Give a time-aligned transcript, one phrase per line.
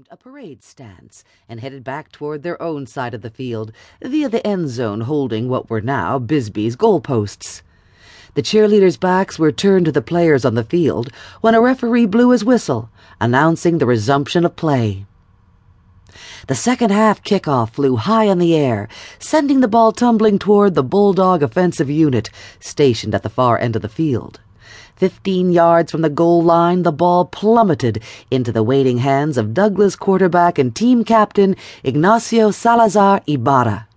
[0.00, 3.70] resumed a parade stance and headed back toward their own side of the field
[4.02, 7.60] via the end zone holding what were now Bisbee's goalposts.
[8.32, 12.30] The cheerleaders' backs were turned to the players on the field when a referee blew
[12.30, 12.88] his whistle,
[13.20, 15.04] announcing the resumption of play.
[16.46, 18.88] The second half kickoff flew high in the air,
[19.18, 23.82] sending the ball tumbling toward the Bulldog offensive unit stationed at the far end of
[23.82, 24.40] the field.
[25.00, 29.96] Fifteen yards from the goal line, the ball plummeted into the waiting hands of Douglas
[29.96, 33.88] quarterback and team captain Ignacio Salazar Ibarra.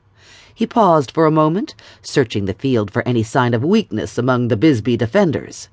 [0.55, 4.55] He paused for a moment, searching the field for any sign of weakness among the
[4.55, 5.67] Bisbee defenders.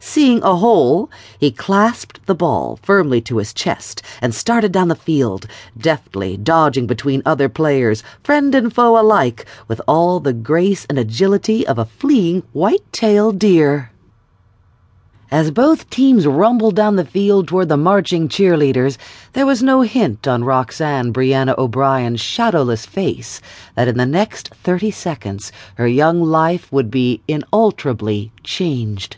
[0.00, 4.94] Seeing a hole, he clasped the ball firmly to his chest and started down the
[4.94, 5.46] field,
[5.78, 11.66] deftly dodging between other players, friend and foe alike, with all the grace and agility
[11.66, 13.90] of a fleeing white-tailed deer.
[15.30, 18.98] As both teams rumbled down the field toward the marching cheerleaders,
[19.32, 23.40] there was no hint on Roxanne Brianna O'Brien's shadowless face
[23.74, 29.16] that in the next thirty seconds her young life would be inalterably changed.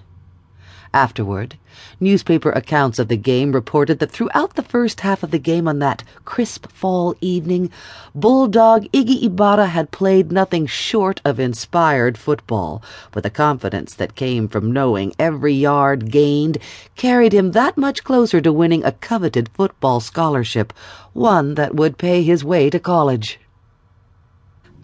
[0.97, 1.59] Afterward,
[2.01, 5.79] newspaper accounts of the game reported that throughout the first half of the game on
[5.81, 7.71] that crisp fall evening,
[8.15, 14.49] Bulldog Iggy Ibarra had played nothing short of inspired football, with a confidence that came
[14.49, 16.57] from knowing every yard gained
[16.97, 20.73] carried him that much closer to winning a coveted football scholarship,
[21.13, 23.39] one that would pay his way to college.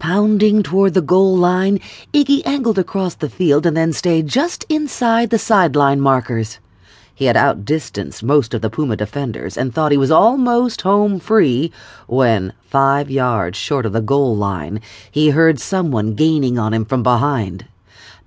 [0.03, 1.79] Pounding toward the goal line,
[2.13, 6.59] Iggy angled across the field and then stayed just inside the sideline markers.
[7.15, 11.71] He had outdistanced most of the Puma defenders and thought he was almost home free
[12.05, 17.01] when, five yards short of the goal line, he heard someone gaining on him from
[17.01, 17.65] behind.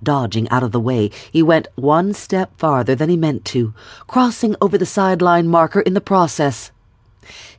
[0.01, 3.75] Dodging out of the way, he went one step farther than he meant to,
[4.07, 6.71] crossing over the sideline marker in the process.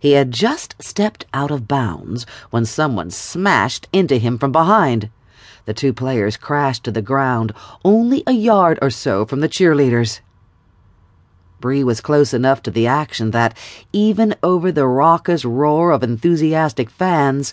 [0.00, 5.11] He had just stepped out of bounds when someone smashed into him from behind.
[5.66, 7.52] The two players crashed to the ground,
[7.84, 10.20] only a yard or so from the cheerleaders.
[11.61, 13.55] Bree was close enough to the action that,
[13.92, 17.52] even over the raucous roar of enthusiastic fans,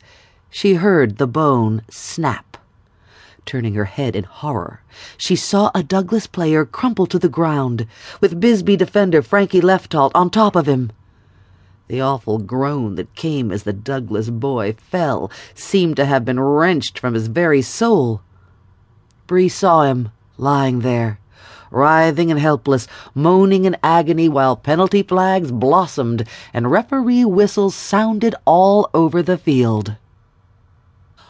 [0.50, 2.56] she heard the bone snap.
[3.46, 4.82] Turning her head in horror,
[5.18, 7.86] she saw a Douglas player crumple to the ground,
[8.22, 10.92] with Bisbee defender Frankie Leftault on top of him.
[11.88, 16.98] The awful groan that came as the Douglas boy fell seemed to have been wrenched
[16.98, 18.22] from his very soul.
[19.28, 21.20] Bree saw him lying there,
[21.70, 28.90] writhing and helpless, moaning in agony while penalty flags blossomed and referee whistles sounded all
[28.94, 29.96] over the field.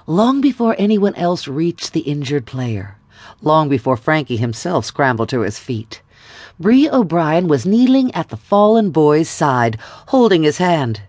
[0.08, 2.98] Long before anyone else reached the injured player,
[3.42, 6.02] long before Frankie himself scrambled to his feet,
[6.58, 9.78] Bree O'Brien was kneeling at the fallen boy's side,
[10.08, 11.02] holding his hand.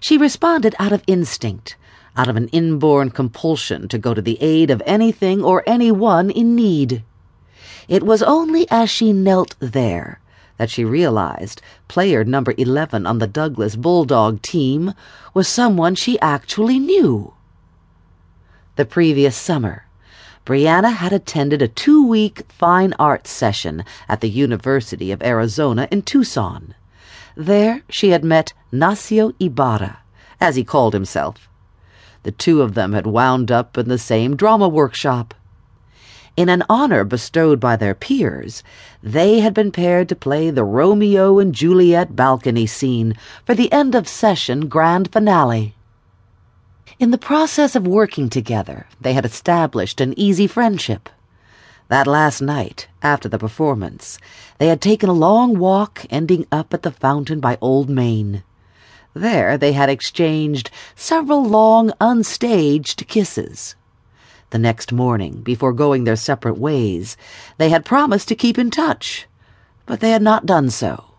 [0.00, 1.76] She responded out of instinct,
[2.16, 6.56] out of an inborn compulsion to go to the aid of anything or anyone in
[6.56, 7.04] need.
[7.86, 10.18] It was only as she knelt there
[10.56, 14.92] that she realized player number 11 on the Douglas Bulldog team
[15.34, 17.32] was someone she actually knew.
[18.74, 19.86] The previous summer,
[20.46, 26.02] Brianna had attended a two week fine arts session at the University of Arizona in
[26.02, 26.74] Tucson.
[27.34, 30.00] There she had met Nacio Ibarra,
[30.42, 31.48] as he called himself.
[32.24, 35.32] The two of them had wound up in the same drama workshop.
[36.36, 38.62] In an honor bestowed by their peers,
[39.02, 43.14] they had been paired to play the Romeo and Juliet balcony scene
[43.46, 45.73] for the end of session grand finale.
[46.96, 51.08] In the process of working together, they had established an easy friendship.
[51.88, 54.16] That last night, after the performance,
[54.58, 58.44] they had taken a long walk ending up at the fountain by Old Main.
[59.12, 63.74] There they had exchanged several long, unstaged kisses.
[64.50, 67.16] The next morning, before going their separate ways,
[67.58, 69.26] they had promised to keep in touch,
[69.84, 71.13] but they had not done so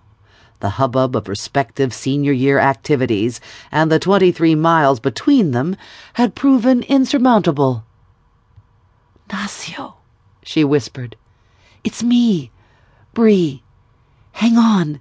[0.60, 3.40] the hubbub of respective senior year activities,
[3.72, 5.75] and the twenty three miles between them
[6.13, 7.84] had proven insurmountable.
[9.30, 9.96] Nacio,
[10.44, 11.16] she whispered.
[11.84, 12.52] It's me,
[13.13, 13.63] Bree.
[14.34, 15.00] Hang on.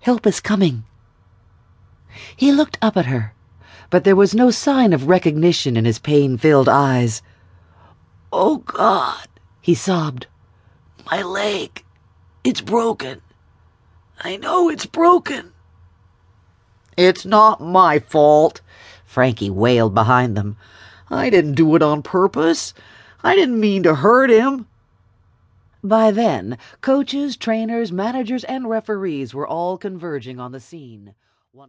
[0.00, 0.84] Help is coming.
[2.36, 3.34] He looked up at her,
[3.90, 7.22] but there was no sign of recognition in his pain filled eyes.
[8.32, 9.28] Oh, God,
[9.60, 10.26] he sobbed.
[11.10, 11.84] My leg.
[12.44, 13.22] It's broken.
[14.20, 15.52] I know it's broken.
[16.96, 18.60] It's not my fault,
[19.04, 20.56] Frankie wailed behind them.
[21.10, 22.74] I didn't do it on purpose.
[23.22, 24.66] I didn't mean to hurt him.
[25.82, 31.14] By then, coaches, trainers, managers, and referees were all converging on the scene.